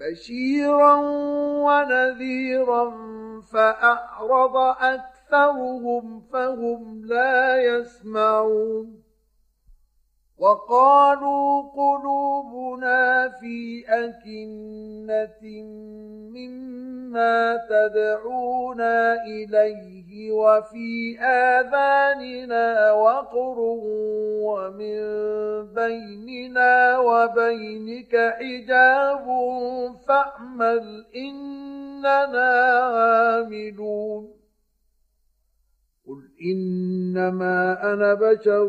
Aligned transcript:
بشيرا 0.00 0.94
ونذيرا 1.66 2.90
فأعرض 3.52 4.56
أكثرهم 4.80 6.20
فهم 6.32 7.04
لا 7.04 7.56
يسمعون 7.62 9.05
وقالوا 10.38 11.62
قلوبنا 11.62 13.28
في 13.40 13.84
أكنة 13.88 15.64
مما 16.36 17.56
تدعونا 17.70 19.24
إليه 19.24 20.32
وفي 20.32 21.18
آذاننا 21.20 22.92
وقر 22.92 23.58
ومن 24.44 24.98
بيننا 25.74 26.98
وبينك 26.98 28.34
حجاب 28.38 29.26
فاعمل 30.08 31.06
إننا 31.16 32.50
عاملون 32.82 34.36
قل 36.06 36.22
إنما 36.42 37.92
أنا 37.92 38.14
بشر 38.14 38.68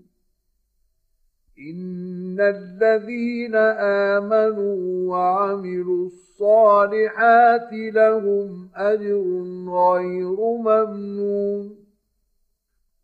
إن 1.69 2.39
الذين 2.39 3.55
آمنوا 4.15 5.09
وعملوا 5.09 6.05
الصالحات 6.05 7.69
لهم 7.73 8.69
أجر 8.75 9.23
غير 9.67 10.39
ممنون 10.39 11.75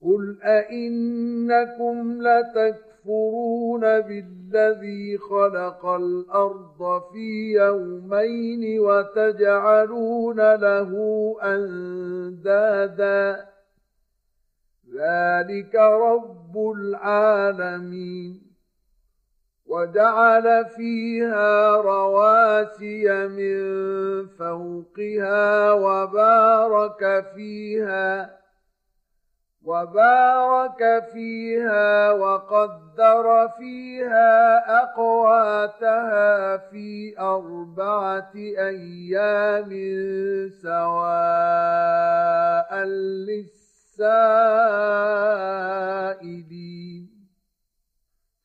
قل 0.01 0.37
أئنكم 0.43 2.21
لتكفرون 2.21 3.81
بالذي 3.81 5.17
خلق 5.17 5.85
الأرض 5.85 7.01
في 7.13 7.51
يومين 7.51 8.79
وتجعلون 8.79 10.55
له 10.55 10.91
أندادا 11.43 13.45
ذلك 14.95 15.75
رب 15.75 16.57
العالمين 16.77 18.46
وجعل 19.67 20.65
فيها 20.65 21.75
رواسي 21.75 23.27
من 23.27 23.57
فوقها 24.27 25.71
وبارك 25.71 27.25
فيها 27.35 28.37
وبارك 29.67 31.03
فيها 31.13 32.11
وقدر 32.11 33.49
فيها 33.57 34.59
أقواتها 34.83 36.57
في 36.57 37.19
أربعة 37.19 38.31
أيام 38.35 39.69
سواء 40.61 42.07
للسائلين. 43.27 44.37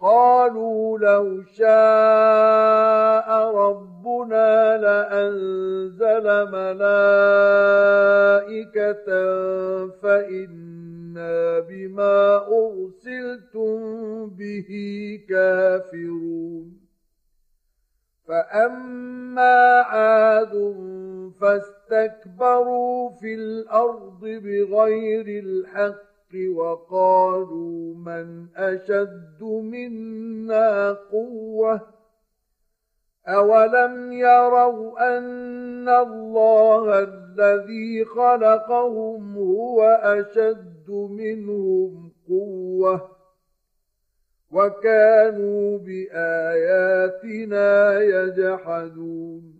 قالوا 0.00 0.98
لو 0.98 1.42
شاء 1.42 3.28
ربنا 3.54 4.76
لأنزل 4.76 6.50
ملائكة 6.50 7.50
فإنا 9.88 11.60
بما 11.60 12.46
أرسلتم 12.48 13.78
به 14.26 14.70
كافرون. 15.28 16.80
فأما 18.28 19.80
عاد 19.80 20.74
فاستكبروا 21.40 23.10
في 23.10 23.34
الأرض 23.34 24.20
بغير 24.20 25.26
الحق 25.44 26.09
وقالوا 26.34 27.94
من 27.94 28.46
أشد 28.56 29.42
منا 29.42 30.92
قوة 30.92 31.80
أولم 33.28 34.12
يروا 34.12 35.18
أن 35.18 35.88
الله 35.88 36.98
الذي 36.98 38.04
خلقهم 38.04 39.36
هو 39.36 39.82
أشد 40.02 40.90
منهم 40.90 42.12
قوة 42.28 43.10
وكانوا 44.50 45.78
بآياتنا 45.78 47.20
يجحدون 48.00 49.59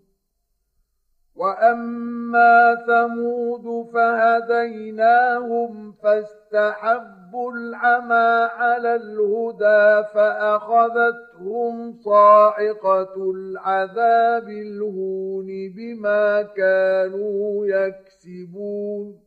واما 1.41 2.75
ثمود 2.87 3.87
فهديناهم 3.93 5.71
فاستحبوا 6.03 7.51
العمى 7.53 8.49
على 8.57 8.95
الهدى 8.95 10.07
فاخذتهم 10.13 11.93
صاعقه 11.93 13.31
العذاب 13.31 14.49
الهون 14.49 15.47
بما 15.75 16.41
كانوا 16.41 17.65
يكسبون 17.65 19.19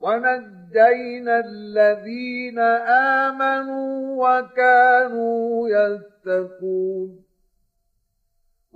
ونجينا 0.00 1.40
الذين 1.40 2.58
امنوا 3.28 4.16
وكانوا 4.16 5.68
يتقون 5.68 7.27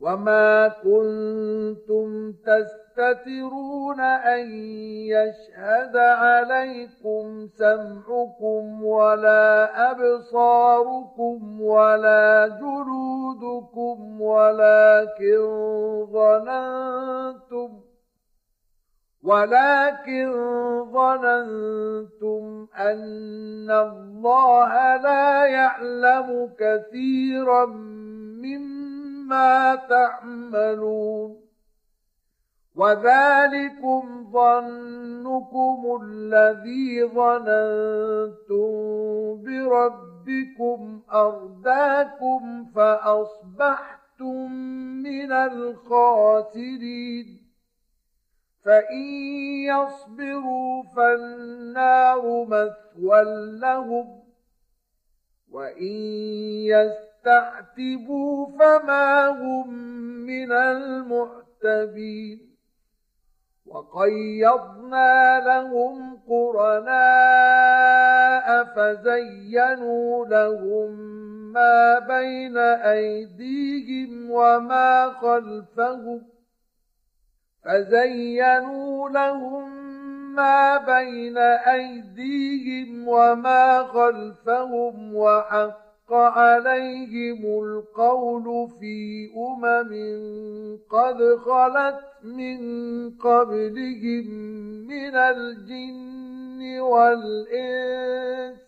وما 0.00 0.68
كنتم 0.68 2.32
تستترون 2.32 4.00
أن 4.00 4.50
يشهد 5.08 5.96
عليكم 5.96 7.48
سمعكم 7.58 8.84
ولا 8.84 9.70
أبصاركم 9.90 11.60
ولا 11.60 12.48
جلودكم 12.48 14.20
ولكن 14.20 15.38
ظننتم 16.12 17.80
ولكن 19.24 20.32
ظننتم 20.92 22.66
أن 22.78 23.70
الله 23.70 24.96
لا 24.96 25.46
يعلم 25.46 26.50
كثيرا 26.58 27.66
مما 27.66 28.85
ما 29.28 29.74
تعملون 29.74 31.46
وذلكم 32.76 34.30
ظنكم 34.32 35.98
الذي 36.02 37.04
ظننتم 37.04 38.66
بربكم 39.42 41.02
أرداكم 41.12 42.64
فأصبحتم 42.74 44.52
من 45.02 45.32
الخاسرين 45.32 46.86
فإن 48.64 49.04
يصبروا 49.64 50.82
فالنار 50.96 52.44
مثوى 52.44 53.24
لهم 53.60 54.22
وإن 55.50 55.92
يستطيعوا 56.66 57.15
تعتبوا 57.26 58.46
فما 58.58 59.28
هم 59.28 59.68
من 60.26 60.52
المعتبين 60.52 62.40
وقيضنا 63.66 65.40
لهم 65.40 66.18
قرناء 66.28 66.96
فزينوا 68.64 70.26
لهم 70.26 70.90
ما 71.52 71.98
بين 71.98 72.56
أيديهم 72.58 74.30
وما 74.30 75.10
خلفهم 75.10 76.22
فزينوا 77.64 79.08
لهم 79.08 79.86
ما 80.34 80.78
بين 80.78 81.38
أيديهم 81.38 83.08
وما 83.08 83.82
خلفهم 83.82 85.14
وحق 85.14 85.85
حق 86.06 86.14
عليهم 86.14 87.64
القول 87.64 88.68
في 88.80 89.28
أمم 89.36 89.92
قد 90.90 91.18
خلت 91.36 92.00
من 92.24 92.58
قبلهم 93.10 94.26
من 94.86 95.16
الجن 95.16 96.80
والإنس 96.80 98.58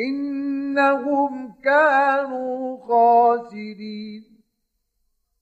إنهم 0.00 1.54
كانوا 1.64 2.76
خاسرين 2.76 4.31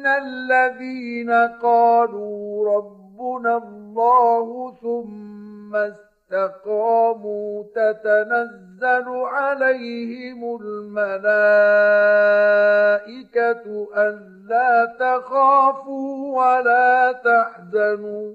إن 0.00 0.06
الذين 0.06 1.30
قالوا 1.62 2.74
ربنا 2.74 3.56
الله 3.56 4.74
ثم 4.82 5.76
استقاموا 5.76 7.64
تتنزل 7.74 9.08
عليهم 9.08 10.58
الملائكة 10.60 11.26
ألا 13.96 14.96
تخافوا 15.00 16.38
ولا 16.38 17.12
تحزنوا 17.12 18.34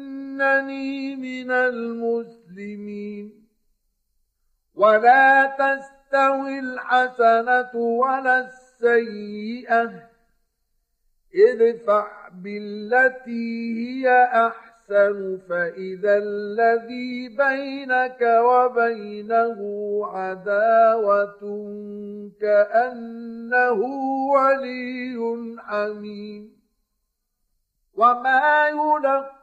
إنني 0.41 1.15
من 1.15 1.51
المسلمين. 1.51 3.47
ولا 4.75 5.45
تستوي 5.45 6.59
الحسنة 6.59 7.75
ولا 7.75 8.39
السيئة. 8.39 9.91
ادفع 11.35 12.29
بالتي 12.33 13.73
هي 13.77 14.23
أحسن 14.23 15.39
فإذا 15.49 16.17
الذي 16.17 17.29
بينك 17.29 18.21
وبينه 18.21 19.59
عداوة 20.05 21.41
كأنه 22.41 23.81
ولي 24.33 25.17
حميم. 25.59 26.61
وما 27.93 28.69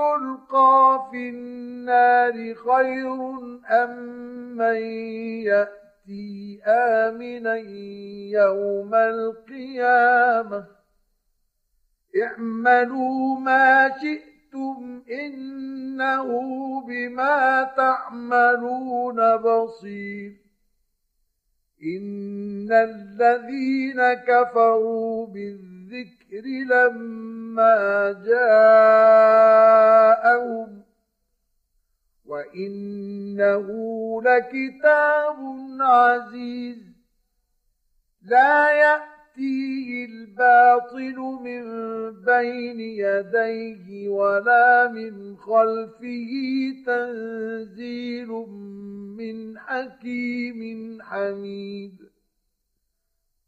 يلقى 0.00 1.08
في 1.10 1.28
النار 1.28 2.54
خير 2.54 3.14
أم 3.70 3.96
من 4.56 4.76
يأتي 5.42 6.60
آمنا 6.66 7.54
يوم 8.34 8.94
القيامة 8.94 10.64
اعملوا 12.22 13.38
ما 13.38 13.90
شئتم 14.00 15.02
إنه 15.10 16.28
بما 16.86 17.62
تعملون 17.76 19.36
بصير 19.36 20.32
إن 21.82 22.72
الذين 22.72 24.14
كفروا 24.14 25.26
بالذكر 25.90 26.46
لما 26.46 28.12
جاءهم 28.26 29.60
وإنه 32.26 33.66
لكتاب 34.22 35.36
عزيز 35.80 36.78
لا 38.22 38.70
يأتيه 38.70 40.04
الباطل 40.04 41.16
من 41.16 41.62
بين 42.24 42.80
يديه 42.80 44.08
ولا 44.08 44.88
من 44.88 45.36
خلفه 45.36 46.32
تنزيل 46.86 48.28
من 49.18 49.58
حكيم 49.58 50.98
حميد. 51.02 52.10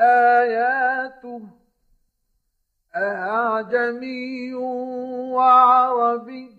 آياته 0.00 1.40
أعجمي 2.96 4.54
وعربي 5.34 6.54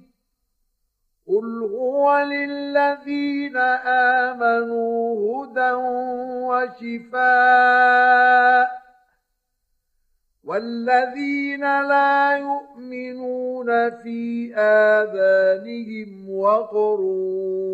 قل 1.28 1.64
هو 1.74 2.20
للذين 2.20 3.58
آمنوا 4.28 5.46
هدى 5.46 5.72
وشفاء 7.12 8.06
والذين 10.44 11.62
لا 11.62 12.38
يؤمنون 12.38 13.90
في 13.90 14.54
آذانهم 14.56 16.30
وقر 16.30 17.02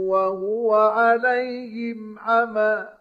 وهو 0.08 0.76
عليهم 0.76 2.20
عمى 2.20 3.01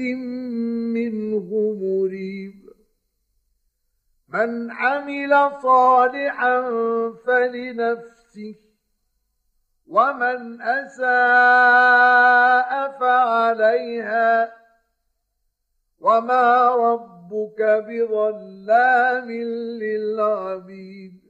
منه 0.00 1.74
مريب. 1.80 2.72
من 4.28 4.70
عمل 4.70 5.50
صالحا 5.62 6.62
فلنفسه 7.26 8.54
ومن 9.86 10.62
أساء 10.62 11.10
فعليها 13.00 14.52
وما 16.00 16.68
ربك 16.68 17.62
بظلام 17.88 19.30
للعبيد. 19.82 21.22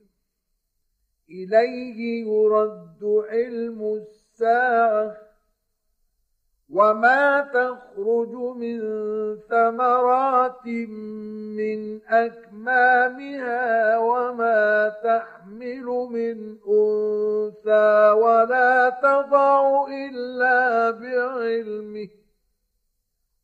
إليه 1.31 2.27
يرد 2.27 3.25
علم 3.29 3.95
الساعة. 3.95 5.32
وما 6.73 7.41
تخرج 7.41 8.33
من 8.33 8.81
ثمرات 9.51 10.67
من 11.57 12.01
أكمامها 12.09 13.99
وما 13.99 14.93
تحمل 15.05 15.85
من 16.11 16.57
أنثى 16.69 18.11
ولا 18.11 18.91
تضع 19.03 19.87
إلا 19.89 20.91
بعلمه 20.91 22.22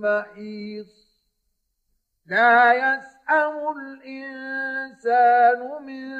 محيص 0.00 1.10
لا 2.26 2.72
يسأم 2.72 3.56
الإنسان 3.78 5.60
من 5.82 6.10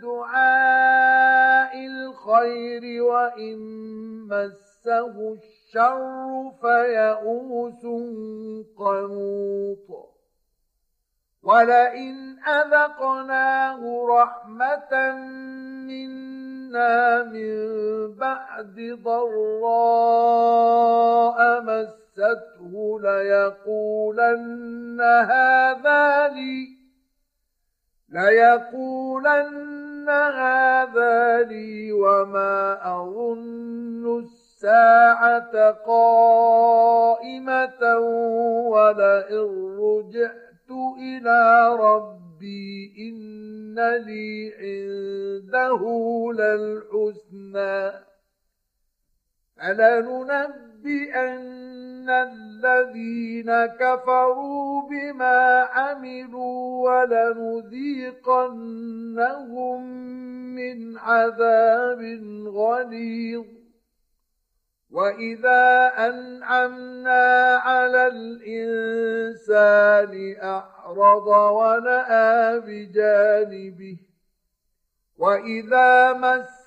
دعاء 0.00 1.86
الخير 1.86 3.02
وإن 3.02 3.58
مسه 4.28 5.32
الشر 5.32 6.52
فيئوس 6.60 7.82
قنوط. 8.76 10.12
ولئن 11.42 12.38
أذقناه 12.48 14.06
رحمة 14.08 15.12
منا 15.86 17.22
من 17.22 17.56
بعد 18.14 18.98
ضراء 19.04 20.00
مس 21.60 22.01
مسته 22.12 23.00
ليقولن 23.00 25.00
هذا 25.00 26.28
لي 26.28 26.68
ليقولن 28.08 30.08
هذا 30.10 31.42
لي 31.42 31.92
وما 31.92 32.78
أظن 32.96 34.18
الساعة 34.18 35.70
قائمة 35.86 37.82
ولئن 38.68 39.78
رجعت 39.80 40.70
إلى 40.98 41.68
ربي 41.80 42.92
إن 42.98 43.78
لي 44.04 44.52
عنده 44.60 45.82
للحسنى. 46.32 48.11
فلننبئن 49.62 51.22
الذين 52.10 53.66
كفروا 53.66 54.88
بما 54.90 55.68
عملوا 55.72 56.90
ولنذيقنهم 56.90 57.92
من 60.54 60.98
عذاب 60.98 62.02
غليظ 62.46 63.44
وإذا 64.90 65.92
أنعمنا 65.98 67.56
على 67.56 68.06
الإنسان 68.06 69.62
أعرض 70.42 71.26
ونأى 71.26 72.60
بجانبه 72.60 73.96
وإذا 75.18 76.12